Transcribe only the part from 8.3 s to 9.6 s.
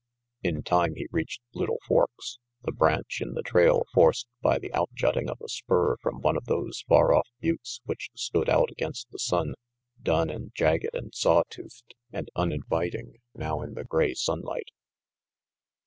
out against the sky,